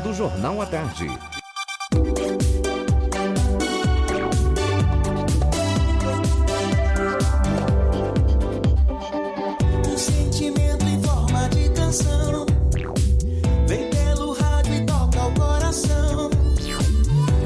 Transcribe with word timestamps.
do 0.00 0.12
Jornal 0.12 0.60
à 0.60 0.66
Tarde. 0.66 1.06
Um 9.86 9.96
sentimento 9.96 10.84
em 10.84 11.00
forma 11.02 11.48
de 11.48 11.70
canção. 11.70 12.44
Vem 13.66 13.88
pelo 13.90 14.32
rádio 14.32 14.74
e 14.74 14.84
toca 14.84 15.24
o 15.24 15.32
coração. 15.34 16.28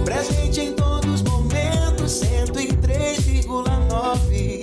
Presente 0.04 0.60
em 0.60 0.74
todos 0.74 1.20
os 1.20 1.22
momentos 1.22 2.20
103,9 2.20 4.60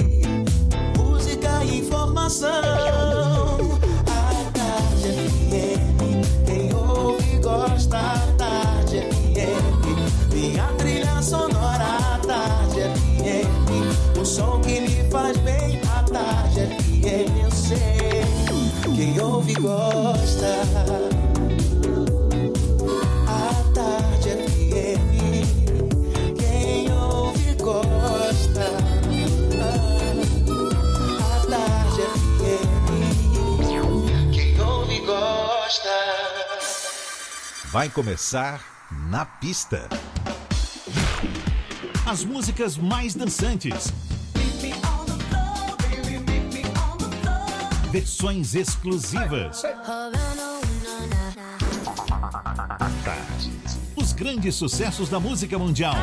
Música 0.98 1.64
e 1.64 1.80
informação 1.80 2.97
Quem 19.48 19.56
ouve 19.56 19.62
gosta 19.62 20.62
A 23.28 23.54
Tarde 23.74 24.30
FM 24.30 25.08
Quem 26.38 26.92
ouve 26.92 27.54
gosta 27.54 28.68
A 31.24 31.48
Tarde 31.50 32.02
FM 32.40 34.34
Quem 34.34 34.60
ouve 34.60 35.00
gosta 35.00 35.96
Vai 37.72 37.88
começar 37.90 38.62
na 39.10 39.26
pista. 39.26 39.88
As 42.06 42.24
músicas 42.24 42.78
mais 42.78 43.14
dançantes. 43.16 43.94
Versões 47.92 48.54
exclusivas. 48.54 49.64
Os 53.96 54.12
grandes 54.12 54.56
sucessos 54.56 55.10
da 55.10 55.20
música 55.20 55.58
mundial. 55.58 55.96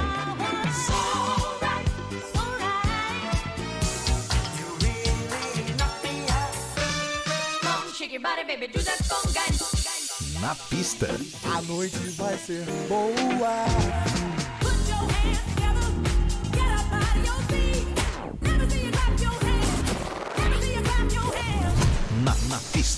Na 10.41 10.55
pista. 10.55 11.09
A 11.55 11.63
noite 11.63 11.99
vai 12.17 12.39
ser 12.39 12.65
boa. 12.89 14.44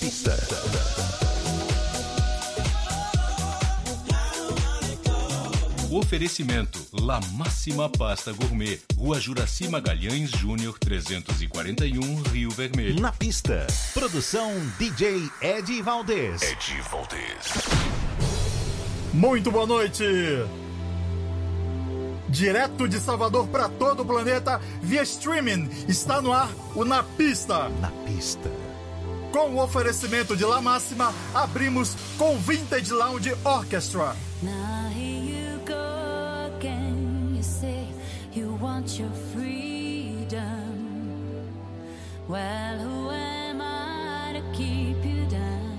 Pista. 0.07 0.37
Oferecimento 5.91 6.79
La 6.93 7.19
Máxima 7.33 7.89
Pasta 7.89 8.31
Gourmet, 8.31 8.79
Rua 8.97 9.19
Juraci 9.19 9.67
Magalhães 9.67 10.29
Júnior 10.31 10.79
341, 10.79 12.21
Rio 12.31 12.49
Vermelho. 12.51 13.01
Na 13.01 13.11
pista. 13.11 13.67
Produção 13.93 14.53
DJ 14.79 15.29
Ed 15.41 15.81
Valdez. 15.81 16.41
Ed 16.41 16.81
Valdez. 16.89 17.53
Muito 19.13 19.51
boa 19.51 19.65
noite. 19.65 20.05
Direto 22.29 22.87
de 22.87 22.97
Salvador 22.99 23.47
para 23.47 23.67
todo 23.67 24.03
o 24.03 24.05
planeta 24.05 24.61
via 24.81 25.03
streaming 25.03 25.69
está 25.87 26.21
no 26.21 26.31
ar 26.31 26.49
o 26.75 26.85
Na 26.85 27.03
Pista. 27.03 27.67
Na 27.81 27.91
pista. 28.05 28.66
Com 29.37 29.53
o 29.53 29.63
oferecimento 29.63 30.35
de 30.35 30.43
La 30.47 30.59
Máxima, 30.59 31.13
abrimos 31.31 31.95
com 32.17 32.39
Vintage 32.39 32.91
Lounge 32.91 33.37
Orchestra. 33.45 34.15
Now 34.41 34.89
you 34.95 35.59
go 35.63 36.57
again. 36.57 37.35
You 37.35 37.43
say 37.43 37.87
you 38.33 38.57
want 38.59 38.99
your 38.99 39.11
freedom. 39.31 40.41
Well, 42.27 42.79
who 42.79 43.11
am 43.11 43.61
I 43.61 44.39
to 44.39 44.57
keep 44.57 45.05
you 45.05 45.27
down? 45.29 45.77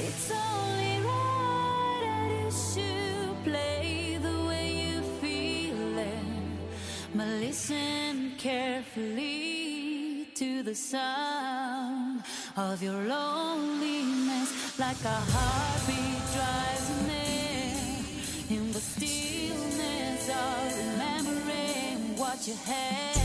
It's 0.00 0.30
only 0.30 1.00
right 1.00 2.00
that 2.02 2.30
you 2.44 2.50
should 2.50 3.42
play 3.42 4.18
the 4.20 4.46
way 4.46 4.70
you 4.70 5.00
feel 5.18 5.98
it. 5.98 7.14
But 7.14 7.26
listen 7.40 8.03
carefully 8.44 10.26
to 10.34 10.62
the 10.62 10.74
sound 10.74 12.22
of 12.58 12.82
your 12.82 13.00
loneliness, 13.04 14.78
like 14.78 15.02
a 15.02 15.18
heartbeat 15.32 16.20
drives 16.34 16.90
near 17.08 18.58
in 18.58 18.70
the 18.70 18.80
stillness 18.80 20.28
of 20.28 20.76
remembering 20.76 22.18
what 22.18 22.46
you 22.46 22.54
had 22.66 23.23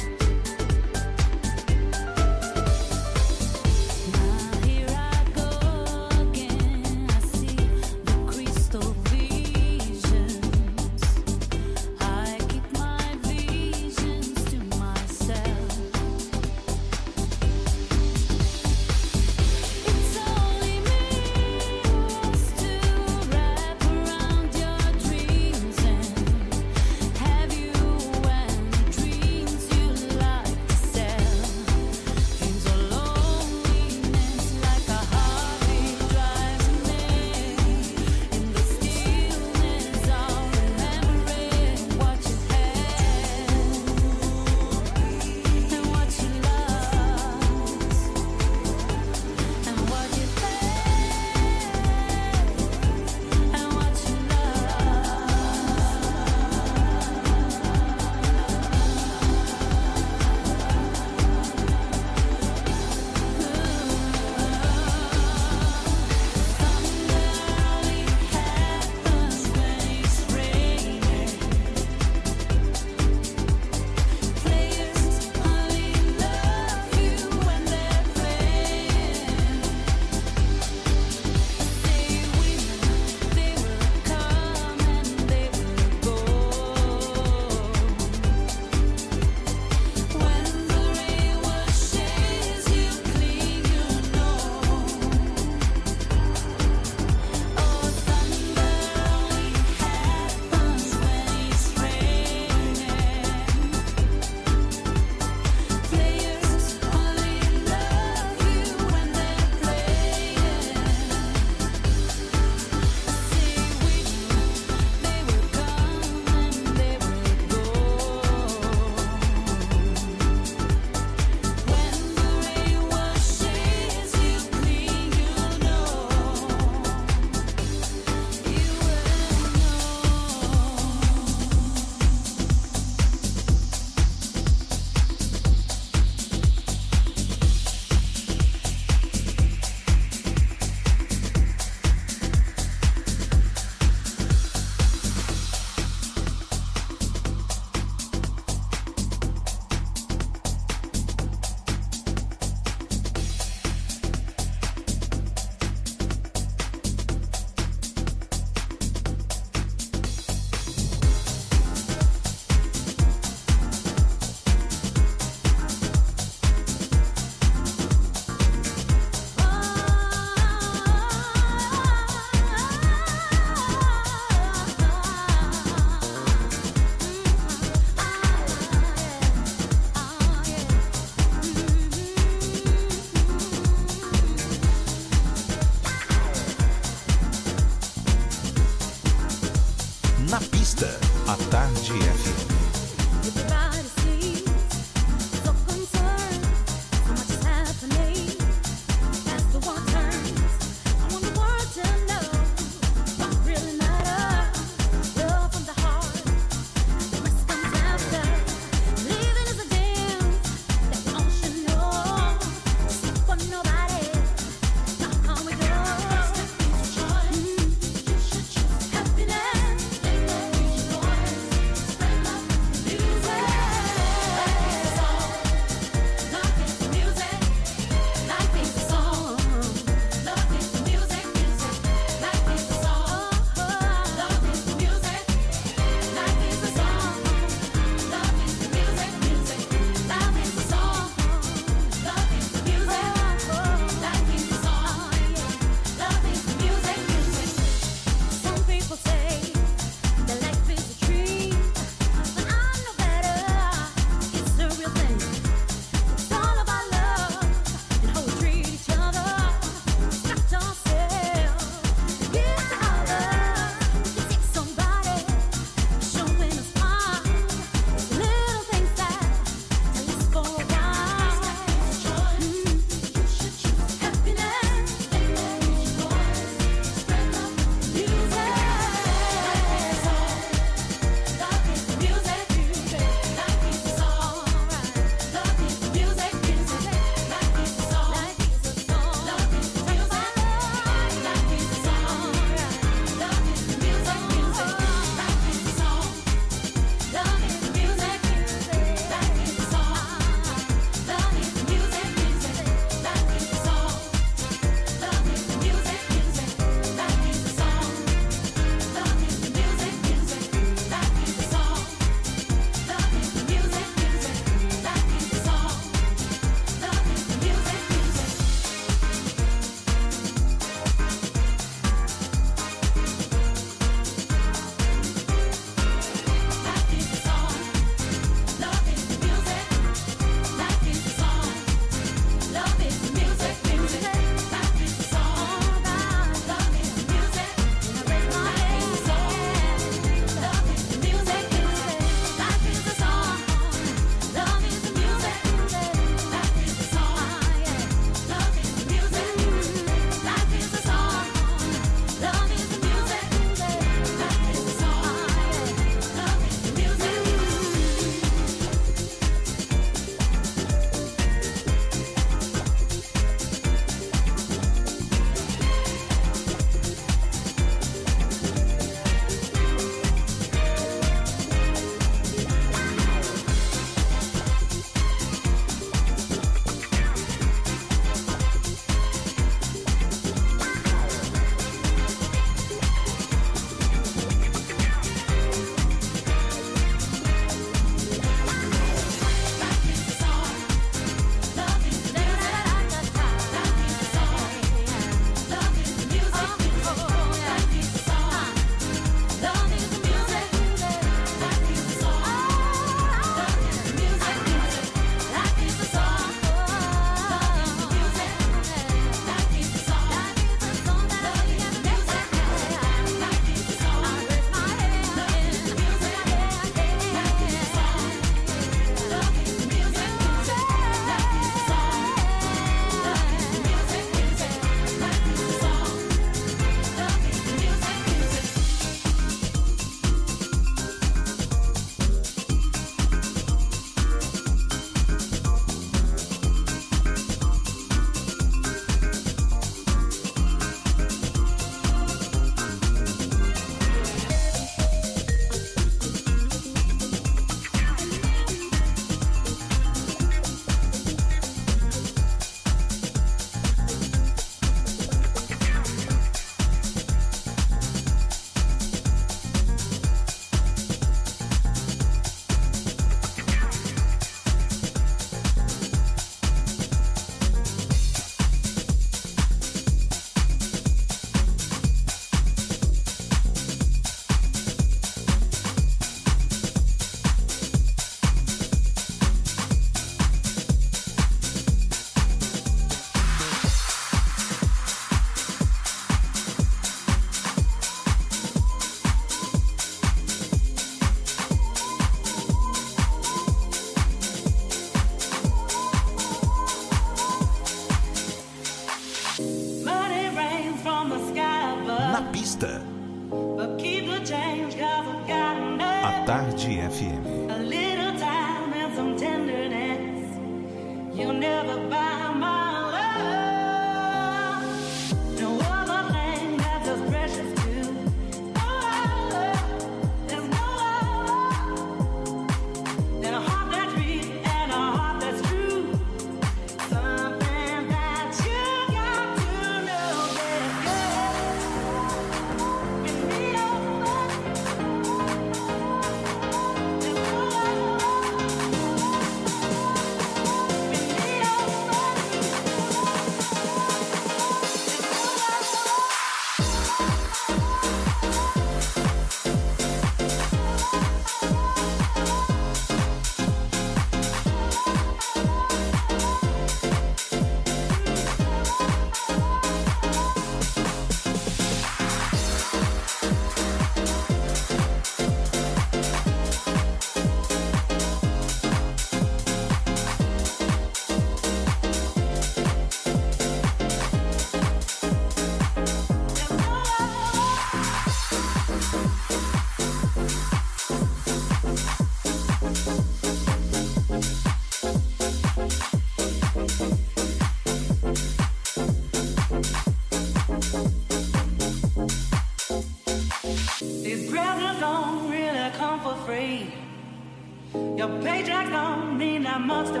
monster 599.68 600.00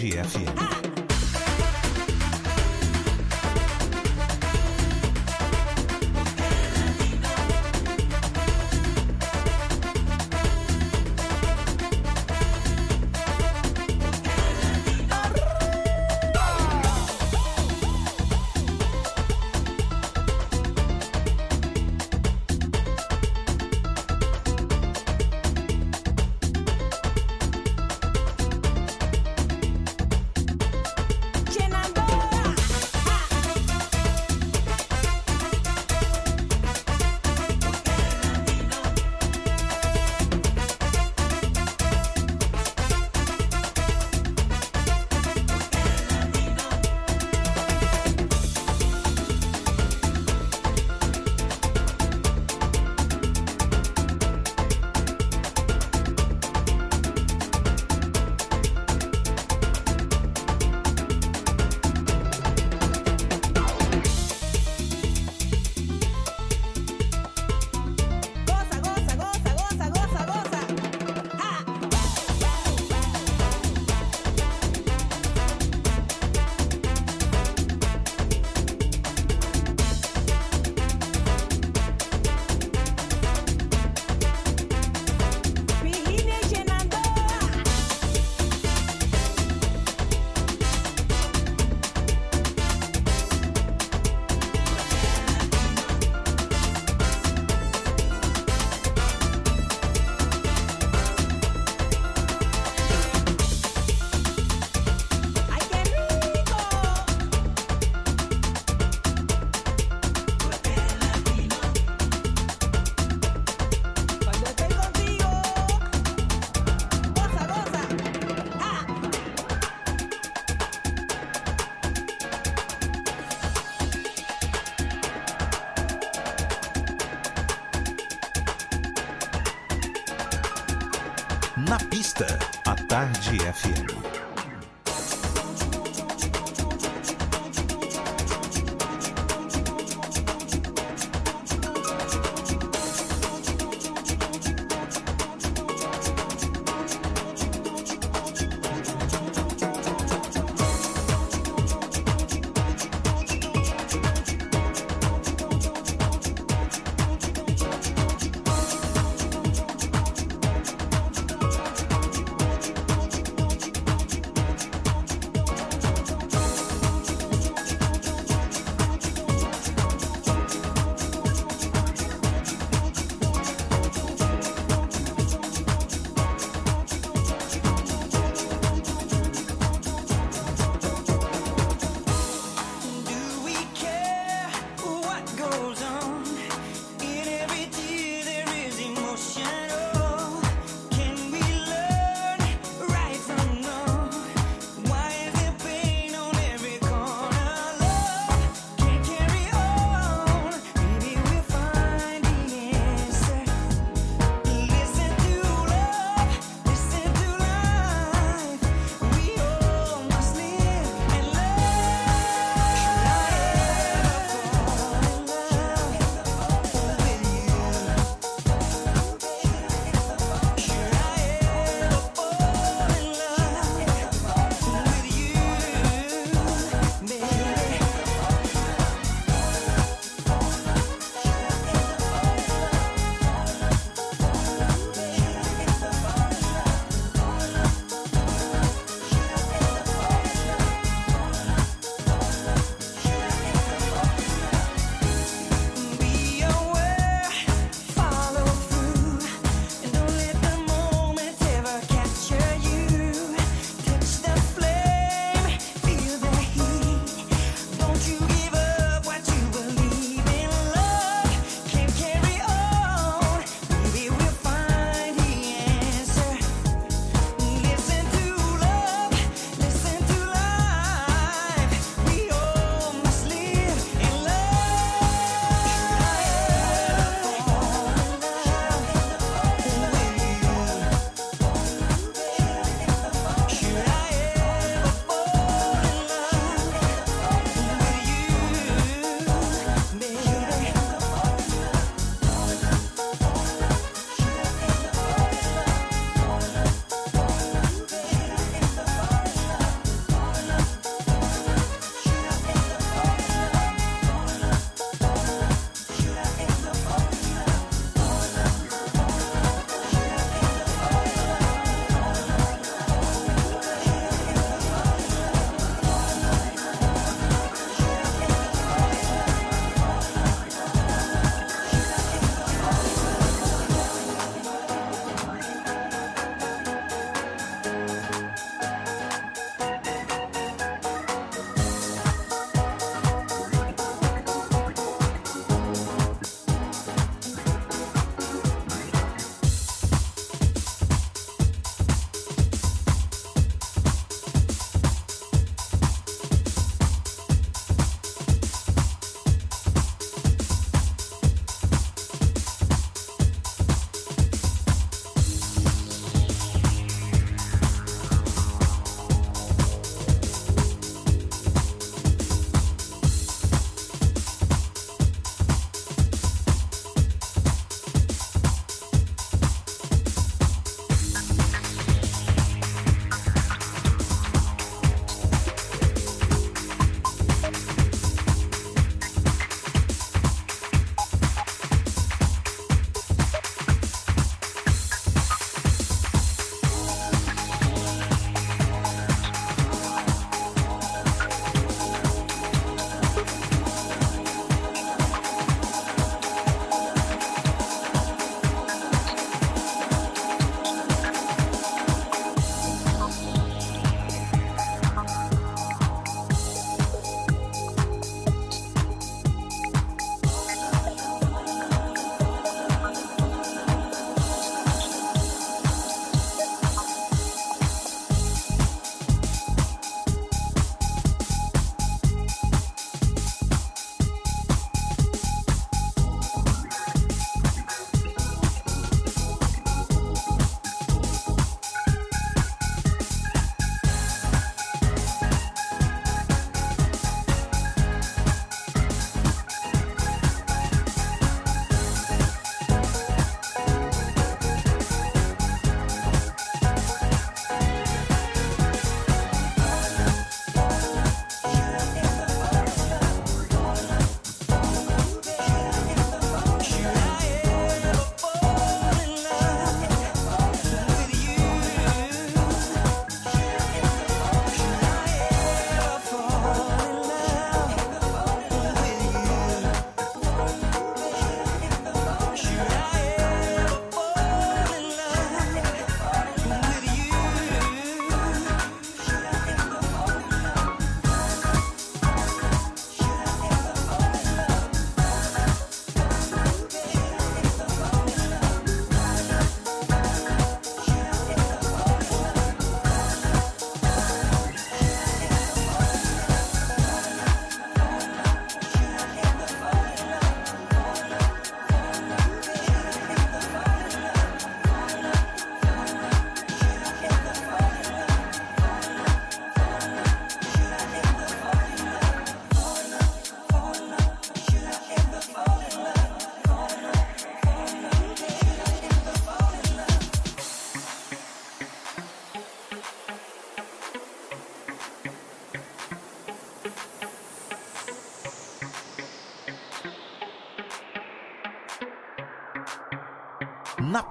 Tarde 0.00 0.16
FM. 0.16 0.49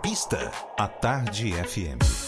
Pista, 0.10 0.52
a 0.76 0.88
Tarde 0.88 1.54
FM. 1.54 2.19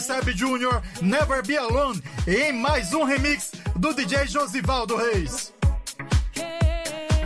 Seb 0.00 0.28
Jr., 0.34 0.80
Never 1.02 1.42
Be 1.46 1.56
Alone, 1.56 2.02
e 2.26 2.34
em 2.36 2.52
mais 2.52 2.92
um 2.94 3.04
remix 3.04 3.52
do 3.76 3.92
DJ 3.92 4.26
Josivaldo 4.26 4.96
Reis. 4.96 5.52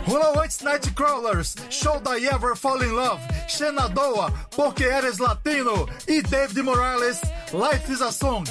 Rolou 0.05 0.39
antes 0.39 0.59
Nightcrawlers, 0.61 1.55
Should 1.69 2.07
I 2.07 2.27
Ever 2.27 2.55
Fall 2.55 2.83
in 2.83 2.91
Love, 2.91 3.21
Shenandoah, 3.47 4.31
Porque 4.55 4.83
Eres 4.83 5.17
Latino 5.17 5.87
e 6.07 6.21
David 6.21 6.61
Morales, 6.63 7.19
Life 7.51 7.91
is 7.91 8.01
a 8.01 8.11
Song. 8.11 8.43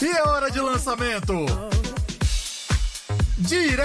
E 0.00 0.06
é 0.06 0.22
hora 0.22 0.50
de 0.50 0.60
lançamento! 0.60 1.77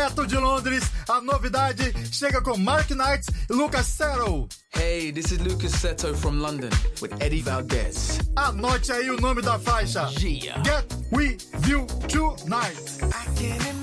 direto 0.03 0.27
de 0.27 0.37
Londres, 0.37 0.83
a 1.07 1.21
novidade 1.21 1.93
chega 2.11 2.41
com 2.41 2.57
Mark 2.57 2.89
Knight 2.89 3.25
e 3.49 3.53
Lucas 3.53 3.87
Settle. 3.87 4.49
Hey, 4.75 5.13
this 5.13 5.31
is 5.31 5.39
Lucas 5.39 5.71
Seto 5.71 6.13
from 6.13 6.41
London 6.41 6.69
with 7.01 7.11
Eddie 7.21 7.41
Valdez. 7.41 8.19
Anote 8.35 8.91
aí 8.91 9.09
o 9.09 9.15
nome 9.15 9.41
da 9.41 9.57
faixa. 9.57 10.09
Yeah. 10.19 10.61
Get 10.63 10.85
We 11.11 11.37
View 11.59 11.85
Tonight. 12.09 13.82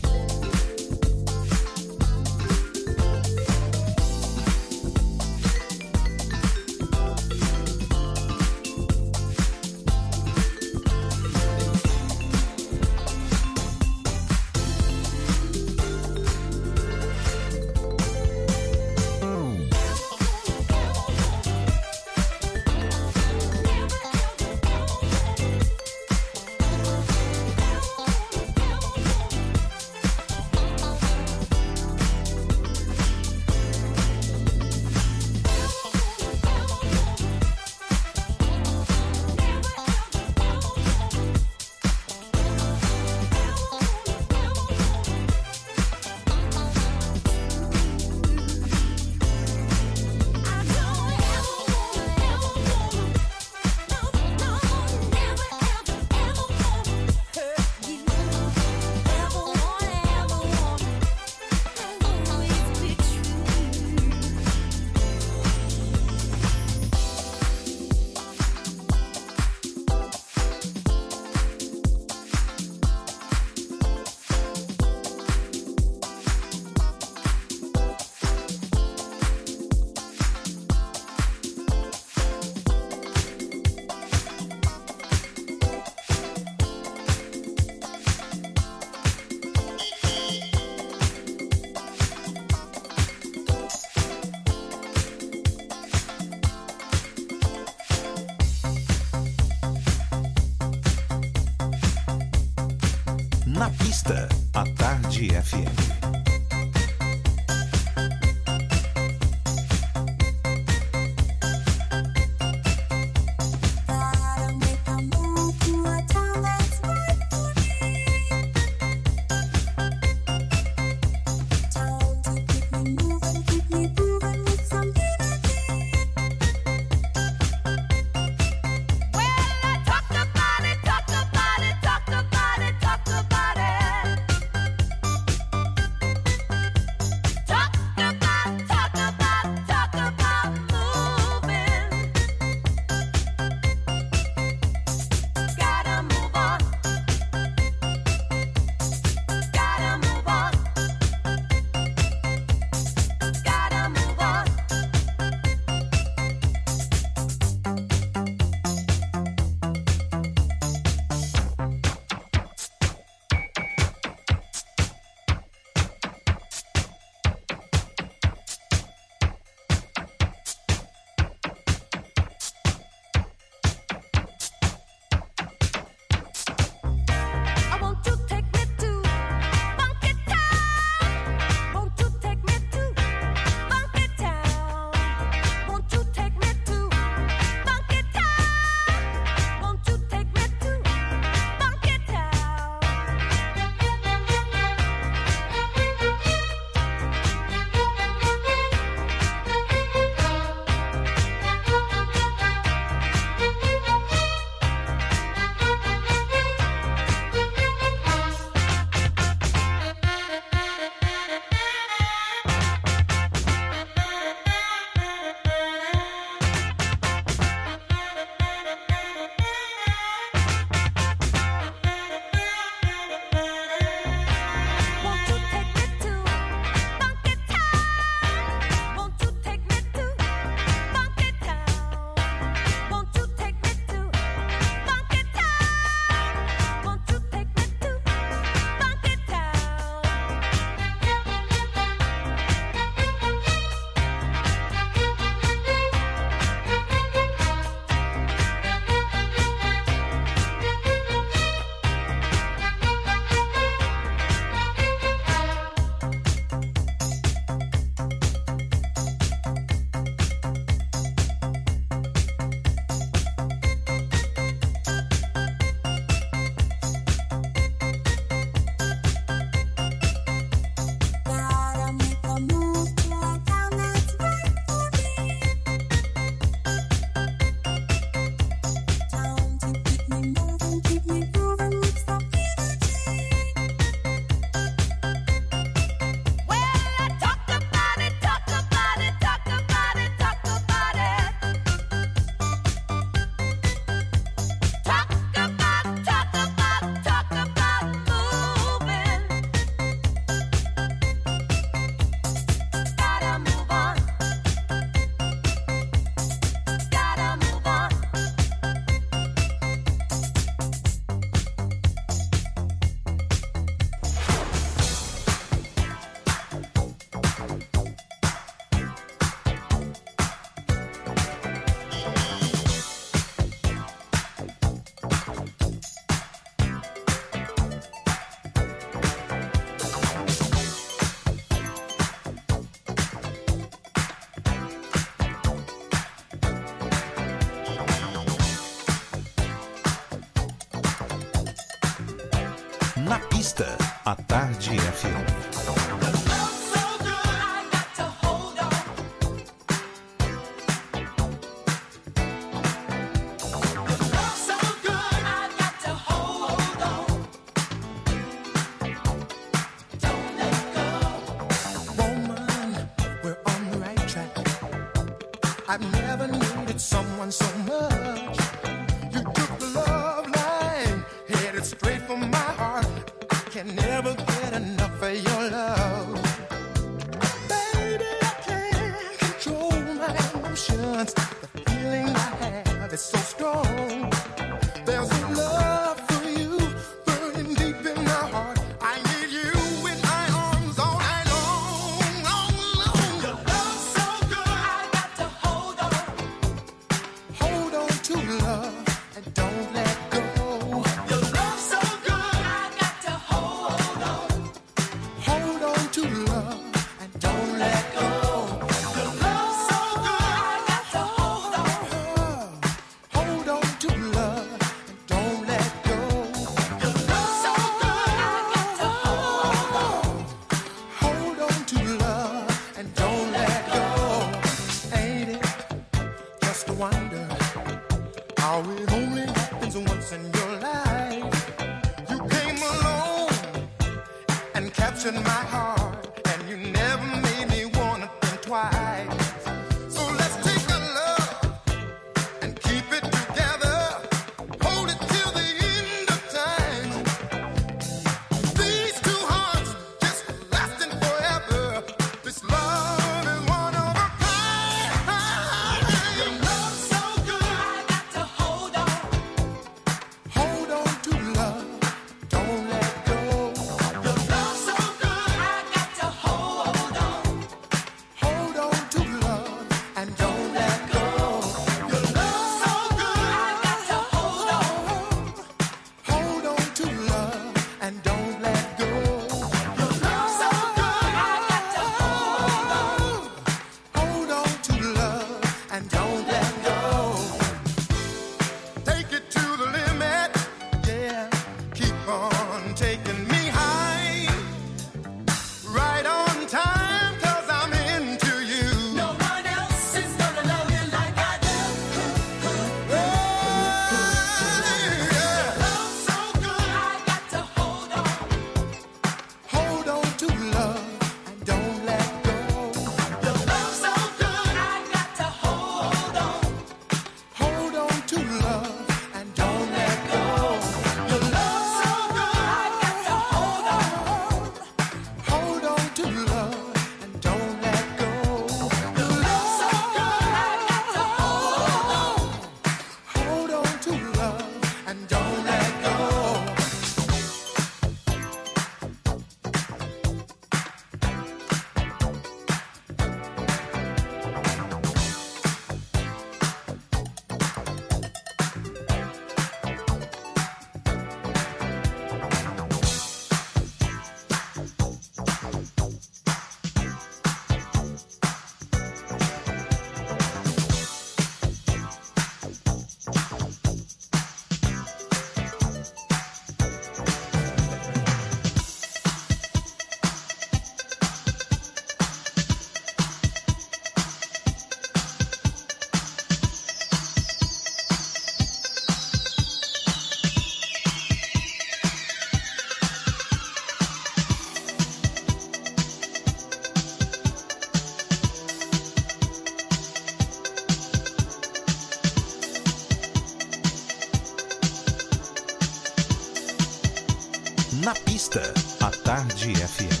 Tarde 599.41 599.53
FM. 599.53 600.00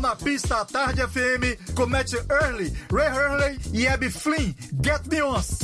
Na 0.00 0.16
Pista 0.16 0.62
à 0.62 0.64
Tarde 0.64 1.02
FM 1.02 1.74
com 1.74 1.86
Matt 1.86 2.14
Early, 2.14 2.72
Ray 2.90 3.08
Hurley 3.08 3.58
e 3.72 3.86
Abby 3.86 4.10
Flynn. 4.10 4.54
Get 4.82 5.06
Me 5.06 5.22
Once. 5.22 5.58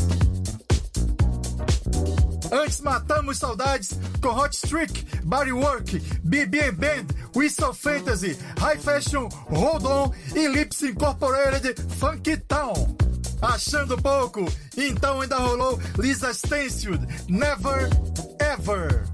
Antes 2.52 2.80
matamos 2.80 3.38
saudades 3.38 3.98
com 4.20 4.28
Hot 4.28 4.54
Streak, 4.54 5.06
Bodywork, 5.24 5.98
BB 6.22 6.72
Band, 6.72 7.06
Whistle 7.34 7.72
Fantasy, 7.72 8.38
High 8.58 8.78
Fashion, 8.78 9.28
Hold 9.48 9.84
On 9.86 10.12
e 10.34 10.46
Lips 10.46 10.82
Incorporated 10.82 11.74
Funky 11.98 12.36
Town. 12.36 12.96
Achando 13.42 13.96
pouco, 14.00 14.44
então 14.76 15.20
ainda 15.22 15.38
rolou 15.38 15.80
Lisa 15.98 16.32
Stansfield, 16.32 17.06
Never 17.28 17.88
Ever. 18.38 19.04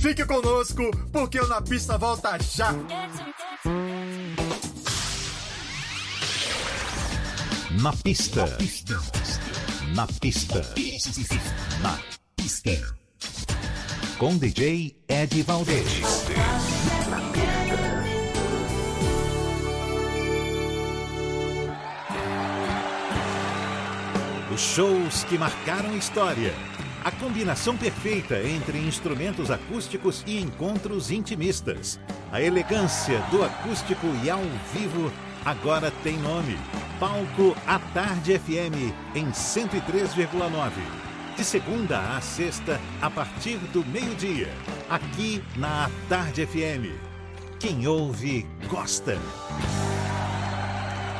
Fique 0.00 0.24
conosco, 0.24 0.90
porque 1.12 1.40
o 1.40 1.46
Na 1.46 1.60
Pista 1.60 1.96
volta 1.96 2.38
já. 2.40 2.72
Na 7.82 7.92
pista. 7.92 8.44
Na 9.92 10.06
pista. 10.06 10.62
Na 11.80 11.98
pista. 12.36 12.94
Com 14.18 14.38
DJ 14.38 14.96
Ed 15.08 15.42
Valdez. 15.42 15.88
Os 24.54 24.60
shows 24.60 25.24
que 25.24 25.36
marcaram 25.36 25.96
história. 25.96 26.54
A 27.02 27.10
combinação 27.10 27.76
perfeita 27.76 28.40
entre 28.44 28.78
instrumentos 28.78 29.50
acústicos 29.50 30.22
e 30.24 30.38
encontros 30.38 31.10
intimistas. 31.10 31.98
A 32.30 32.40
elegância 32.40 33.18
do 33.32 33.42
acústico 33.42 34.06
e 34.22 34.30
ao 34.30 34.40
vivo 34.72 35.12
agora 35.44 35.90
tem 36.04 36.16
nome. 36.18 36.56
Palco 37.02 37.56
à 37.66 37.80
Tarde 37.92 38.38
FM 38.38 38.94
em 39.16 39.32
103,9. 39.32 40.70
De 41.34 41.44
segunda 41.44 41.98
a 42.16 42.20
sexta, 42.20 42.80
a 43.00 43.10
partir 43.10 43.56
do 43.72 43.84
meio-dia. 43.86 44.48
Aqui 44.88 45.42
na 45.56 45.90
Tarde 46.08 46.46
FM. 46.46 46.94
Quem 47.58 47.88
ouve, 47.88 48.46
gosta. 48.68 49.18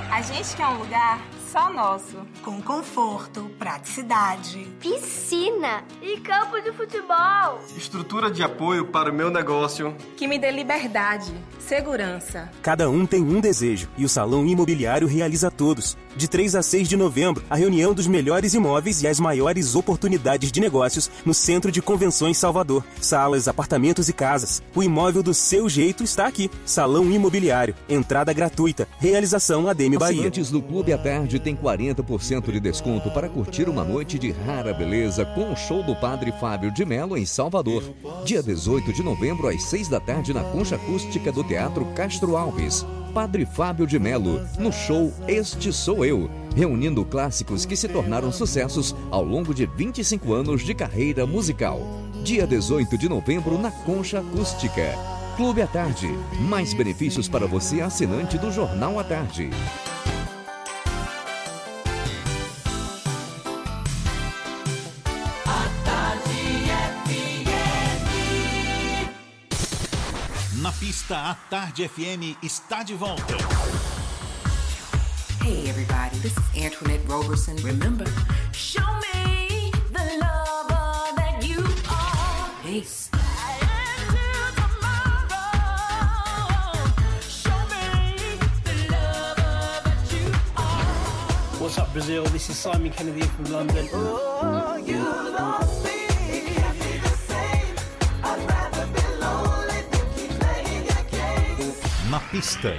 A 0.08 0.22
gente 0.22 0.54
quer 0.54 0.68
um 0.68 0.78
lugar 0.78 1.20
só 1.52 1.70
nosso. 1.70 2.16
Com 2.42 2.62
conforto, 2.62 3.50
praticidade. 3.58 4.66
Piscina 4.80 5.84
e 6.00 6.18
campo 6.18 6.58
de 6.62 6.72
futebol. 6.72 7.60
Estrutura 7.76 8.30
de 8.30 8.42
apoio 8.42 8.86
para 8.86 9.10
o 9.10 9.14
meu 9.14 9.30
negócio. 9.30 9.94
Que 10.16 10.26
me 10.26 10.38
dê 10.38 10.50
liberdade, 10.50 11.30
segurança. 11.60 12.50
Cada 12.62 12.88
um 12.88 13.04
tem 13.04 13.22
um 13.22 13.38
desejo 13.38 13.90
e 13.98 14.04
o 14.04 14.08
Salão 14.08 14.46
Imobiliário 14.46 15.06
realiza 15.06 15.50
todos. 15.50 15.94
De 16.16 16.28
3 16.28 16.54
a 16.54 16.62
6 16.62 16.88
de 16.88 16.96
novembro, 16.96 17.42
a 17.48 17.56
reunião 17.56 17.94
dos 17.94 18.06
melhores 18.06 18.52
imóveis 18.54 19.02
e 19.02 19.08
as 19.08 19.18
maiores 19.18 19.74
oportunidades 19.74 20.52
de 20.52 20.60
negócios 20.60 21.10
no 21.24 21.32
Centro 21.32 21.72
de 21.72 21.80
Convenções 21.80 22.36
Salvador. 22.36 22.84
Salas, 23.00 23.48
apartamentos 23.48 24.08
e 24.08 24.12
casas. 24.12 24.62
O 24.74 24.82
imóvel 24.82 25.22
do 25.22 25.32
seu 25.32 25.68
jeito 25.68 26.04
está 26.04 26.26
aqui. 26.26 26.50
Salão 26.66 27.10
Imobiliário. 27.10 27.74
Entrada 27.88 28.32
gratuita. 28.32 28.86
Realização 28.98 29.68
ADM 29.68 29.98
Bahia. 29.98 30.16
Assinantes 30.16 30.50
do 30.50 30.60
Clube 30.60 30.92
à 30.92 30.98
Tarde 30.98 31.38
têm 31.38 31.56
40% 31.56 32.52
de 32.52 32.60
desconto 32.60 33.10
para 33.10 33.28
curtir 33.28 33.68
uma 33.68 33.84
noite 33.84 34.18
de 34.18 34.30
rara 34.30 34.74
beleza 34.74 35.24
com 35.24 35.52
o 35.52 35.56
show 35.56 35.82
do 35.82 35.96
Padre 35.96 36.32
Fábio 36.38 36.70
de 36.70 36.84
Mello 36.84 37.16
em 37.16 37.24
Salvador. 37.24 37.82
Dia 38.24 38.42
18 38.42 38.92
de 38.92 39.02
novembro, 39.02 39.48
às 39.48 39.62
6 39.64 39.88
da 39.88 40.00
tarde, 40.00 40.34
na 40.34 40.42
Concha 40.44 40.76
Acústica 40.76 41.32
do 41.32 41.42
Teatro 41.42 41.84
Castro 41.94 42.36
Alves. 42.36 42.84
Padre 43.12 43.44
Fábio 43.44 43.86
de 43.86 43.98
Mello, 43.98 44.40
no 44.58 44.72
show 44.72 45.12
Este 45.28 45.70
Sou 45.70 46.04
Eu, 46.04 46.30
reunindo 46.56 47.04
clássicos 47.04 47.66
que 47.66 47.76
se 47.76 47.86
tornaram 47.86 48.32
sucessos 48.32 48.96
ao 49.10 49.22
longo 49.22 49.52
de 49.52 49.66
25 49.66 50.32
anos 50.32 50.62
de 50.62 50.74
carreira 50.74 51.26
musical. 51.26 51.80
Dia 52.24 52.46
18 52.46 52.96
de 52.96 53.08
novembro, 53.08 53.58
na 53.58 53.70
Concha 53.70 54.20
Acústica. 54.20 54.94
Clube 55.36 55.60
à 55.60 55.66
Tarde. 55.66 56.08
Mais 56.48 56.72
benefícios 56.72 57.28
para 57.28 57.46
você, 57.46 57.82
assinante 57.82 58.38
do 58.38 58.50
Jornal 58.50 58.98
à 58.98 59.04
Tarde. 59.04 59.50
Na 70.72 70.78
pista, 70.78 71.30
a 71.30 71.34
Tarde 71.50 71.84
FM 71.84 72.36
está 72.42 72.82
de 72.82 72.94
volta. 72.94 73.36
Hey 75.44 75.68
everybody, 75.68 76.16
This 76.20 76.32
is 76.32 76.64
Antoinette 76.64 77.06
Roberson. 77.06 77.56
Remember, 77.56 78.06
show 78.52 78.80
me 79.14 79.70
the 79.92 80.18
lover 80.18 81.14
that 81.16 81.44
you 81.46 81.62
are. 81.90 82.50
Peace. 82.62 83.10
What's 91.58 91.78
up, 91.78 91.92
Brazil? 91.92 92.24
This 92.24 92.48
is 92.48 92.56
Simon 92.56 92.92
Kennedy 92.92 93.22
from 93.22 93.44
London. 93.52 93.88
Na 93.92 94.78
pista. 102.30 102.76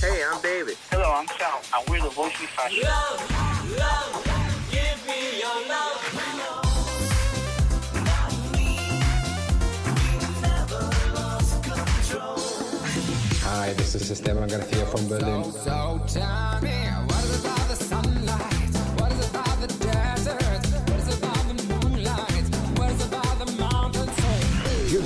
Hey, 0.00 0.22
I'm 0.24 0.40
David. 0.42 0.76
Hello, 0.90 1.12
I'm 1.12 1.26
Sal, 1.38 1.60
and 1.74 1.88
we're 1.88 2.02
the 2.02 2.10
Voice 2.10 2.32
Fashion. 2.32 2.80
Give 4.70 5.06
me 5.06 5.40
your 5.40 5.68
love. 5.68 5.96
Hi, 13.42 13.72
this 13.74 13.94
is 13.94 14.10
Esteban 14.10 14.48
Garcia 14.48 14.86
from 14.86 15.08
Berlin. 15.08 15.52
So 15.52 16.00
tell 16.06 16.60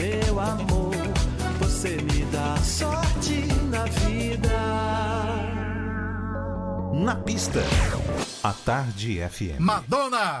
meu 0.00 0.40
amor. 0.40 0.94
Você 1.58 1.96
me 1.96 2.24
dá 2.32 2.56
sorte 2.56 3.44
na 3.70 3.84
vida. 3.84 4.48
Na 6.94 7.16
pista. 7.16 7.60
A 8.42 8.52
Tarde 8.52 9.20
FM. 9.28 9.58
Madonna! 9.58 10.40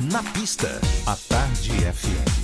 Na 0.00 0.22
pista. 0.32 0.80
A 1.06 1.16
Tarde 1.28 1.72
FM. 1.92 2.43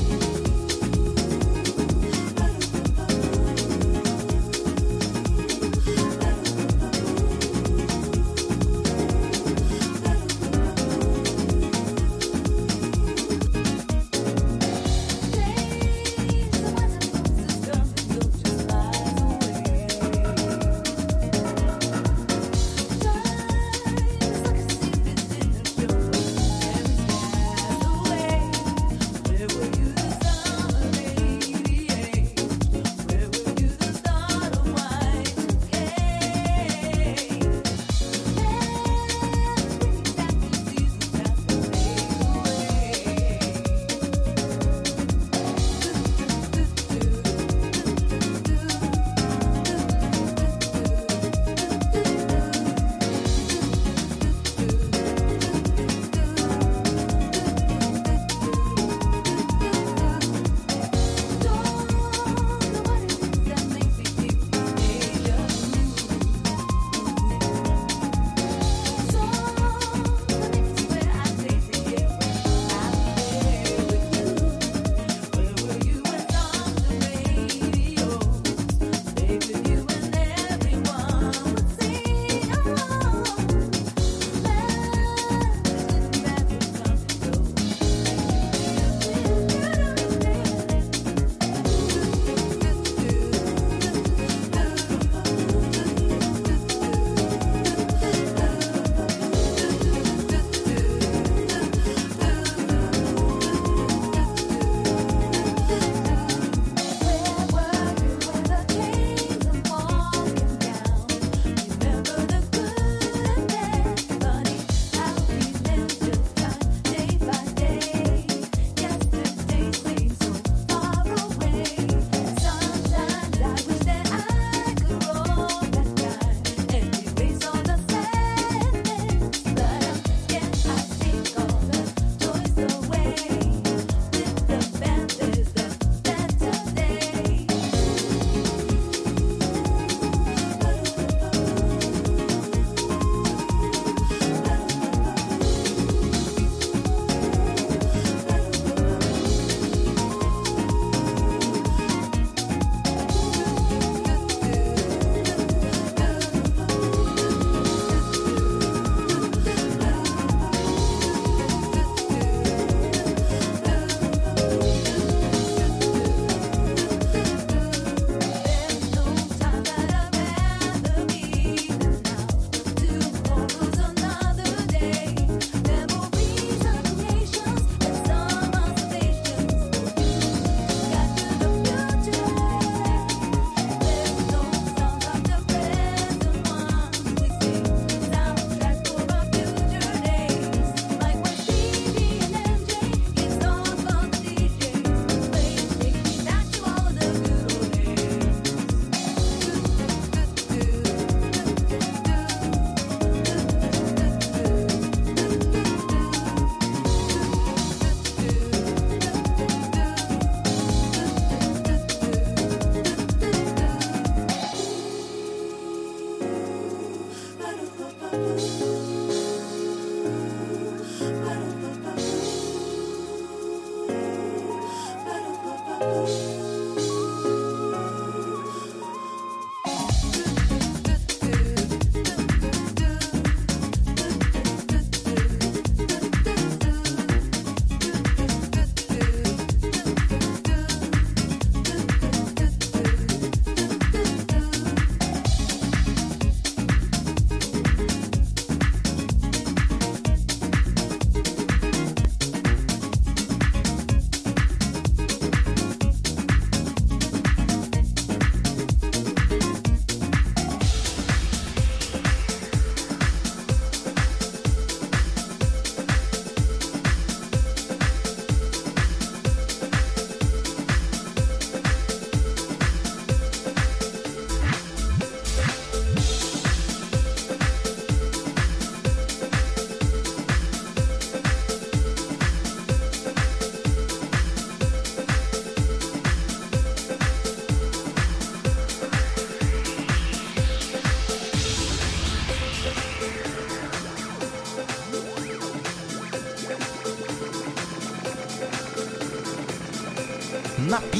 trouble. 218.11 218.70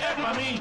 Mami, 0.00 0.59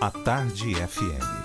À 0.00 0.10
tarde 0.24 0.50
FM. 0.56 1.41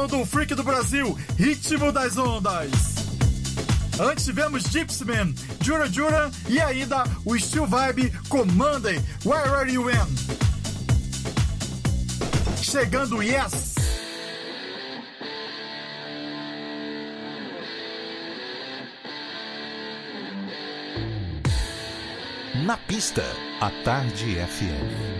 som 0.00 0.06
do 0.06 0.24
Freak 0.24 0.54
do 0.54 0.62
Brasil, 0.62 1.18
Ritmo 1.36 1.92
das 1.92 2.16
Ondas. 2.16 2.70
Antes 3.98 4.24
tivemos 4.24 4.62
Gypsyman, 4.62 5.34
Jura 5.60 5.86
Jura 5.88 6.30
e 6.48 6.58
ainda 6.58 7.04
o 7.24 7.36
Steel 7.38 7.66
Vibe 7.66 8.10
Commander, 8.28 9.02
Where 9.24 9.50
Are 9.50 9.70
You 9.70 9.90
In? 9.90 9.96
Chegando 12.62 13.22
Yes! 13.22 13.74
Na 22.64 22.76
pista, 22.76 23.24
a 23.60 23.70
Tarde 23.84 24.36
FM. 24.36 25.19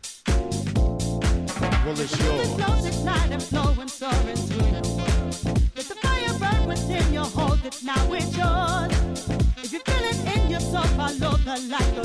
well 1.85 1.99
it's 1.99 2.15
flowing 3.49 3.87
soaring 3.87 4.35
through 4.35 4.71
the 4.71 4.87
world. 4.97 5.35
Fire 6.01 6.33
burn 6.39 6.67
within 6.67 7.13
hold 7.23 7.65
it 7.65 7.81
now, 7.83 8.13
it's 8.13 8.37
yours. 8.37 9.29
If 9.57 9.73
you 9.73 9.79
feel 9.79 10.03
it 10.03 10.37
in 10.37 10.49
yourself, 10.49 10.89
the 10.97 11.57
light. 11.69 11.97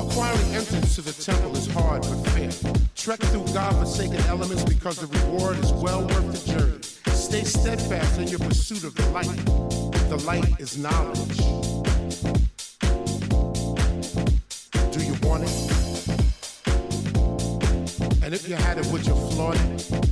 Acquiring 0.00 0.54
entrance 0.54 0.94
to 0.96 1.02
the 1.02 1.12
temple 1.12 1.56
is 1.56 1.66
hard 1.72 2.02
but 2.02 2.22
fair. 2.30 2.50
Trek 2.96 3.20
through 3.20 3.46
God-forsaken 3.52 4.20
elements 4.26 4.64
because 4.64 4.96
the 4.96 5.06
reward 5.18 5.58
is 5.58 5.72
well 5.72 6.02
worth 6.02 6.32
the 6.32 6.52
journey. 6.52 6.82
Stay 7.14 7.44
steadfast 7.44 8.18
in 8.18 8.28
your 8.28 8.40
pursuit 8.40 8.84
of 8.84 8.94
the 8.94 9.06
light. 9.10 9.44
The 10.08 10.22
light 10.24 10.60
is 10.60 10.76
knowledge. 10.78 11.63
you 18.54 18.60
had 18.60 18.78
it 18.78 18.86
with 18.86 19.04
your 19.06 19.16
flaunting. 19.32 20.03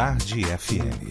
Tarde 0.00 0.46
FM. 0.56 1.09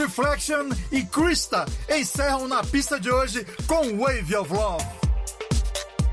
Reflection 0.00 0.70
e 0.90 1.02
Krista 1.02 1.66
encerram 1.90 2.48
na 2.48 2.64
pista 2.64 2.98
de 2.98 3.10
hoje 3.10 3.46
com 3.66 3.98
Wave 3.98 4.34
of 4.34 4.50
Love. 4.50 4.84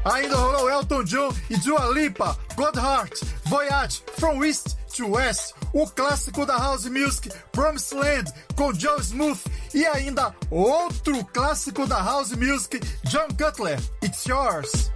Ainda 0.04 0.36
rolou 0.36 0.70
Elton 0.70 1.04
John 1.06 1.34
e 1.50 1.56
Dua 1.58 1.86
Lipa, 1.88 2.38
God 2.56 2.76
Heart, 2.76 3.24
Voyage, 3.46 4.04
From 4.20 4.44
East 4.44 4.76
to 4.96 5.12
West, 5.12 5.54
o 5.74 5.88
clássico 5.88 6.46
da 6.46 6.58
House 6.58 6.86
Music, 6.86 7.30
Promised 7.54 7.98
Land, 7.98 8.34
com 8.58 8.74
Joe 8.74 9.00
Smooth, 9.00 9.40
e 9.74 9.86
ainda 9.86 10.36
outro 10.52 11.24
clássico 11.26 11.88
da 11.88 12.02
House 12.02 12.32
Music, 12.32 12.82
John 13.06 13.28
Cutler, 13.38 13.80
It's 14.04 14.26
Yours. 14.26 14.92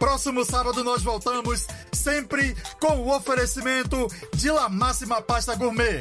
Próximo 0.00 0.44
sábado 0.44 0.82
nós 0.82 1.02
voltamos, 1.02 1.68
sempre 1.92 2.56
com 2.80 2.98
o 3.00 3.14
oferecimento 3.14 4.08
de 4.34 4.50
La 4.50 4.68
Máxima 4.68 5.22
Pasta 5.22 5.54
Gourmet. 5.54 6.00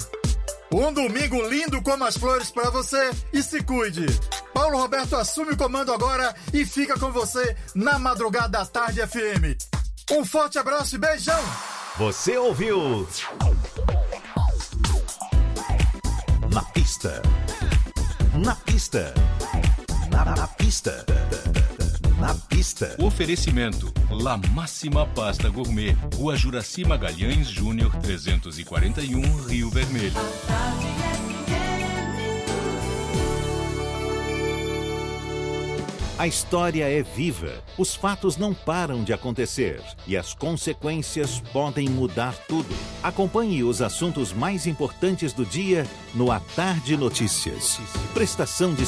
Um 0.71 0.93
domingo 0.93 1.41
lindo 1.47 1.81
como 1.81 2.05
as 2.05 2.15
flores 2.15 2.51
para 2.51 2.69
você 2.69 3.11
e 3.33 3.41
se 3.41 3.63
cuide. 3.63 4.05
Paulo 4.53 4.77
Roberto 4.77 5.15
assume 5.15 5.53
o 5.53 5.57
comando 5.57 5.91
agora 5.91 6.35
e 6.53 6.63
fica 6.65 6.97
com 6.99 7.11
você 7.11 7.55
na 7.73 7.97
madrugada 7.97 8.49
da 8.49 8.65
tarde 8.65 9.01
FM. 9.05 9.57
Um 10.11 10.23
forte 10.23 10.59
abraço 10.59 10.95
e 10.95 10.99
beijão! 10.99 11.39
Você 11.97 12.37
ouviu? 12.37 13.07
Na 16.53 16.61
pista. 16.63 17.21
Na 18.33 18.55
pista. 18.55 19.13
Na, 20.11 20.25
na 20.25 20.47
pista. 20.47 21.05
Na 22.19 22.35
pista. 22.35 22.95
Oferecimento: 22.99 23.93
La 24.11 24.37
Máxima 24.37 25.07
Pasta 25.07 25.49
Gourmet, 25.49 25.95
Rua 26.15 26.35
Juraci 26.35 26.83
Magalhães 26.83 27.47
Júnior 27.47 27.95
341, 27.95 29.21
Rio 29.47 29.69
Vermelho. 29.69 30.13
A 36.19 36.27
história 36.27 36.83
é 36.83 37.01
viva. 37.01 37.63
Os 37.77 37.95
fatos 37.95 38.35
não 38.35 38.53
param 38.53 39.05
de 39.05 39.13
acontecer 39.13 39.81
e 40.05 40.17
as 40.17 40.33
consequências 40.33 41.39
podem 41.53 41.87
mudar 41.87 42.35
tudo. 42.45 42.75
Acompanhe 43.01 43.63
os 43.63 43.81
assuntos 43.81 44.33
mais 44.33 44.67
importantes 44.67 45.31
do 45.31 45.45
dia 45.45 45.87
no 46.13 46.29
A 46.29 46.41
Tarde 46.41 46.97
Notícias. 46.97 47.79
Prestação 48.13 48.75
de 48.75 48.77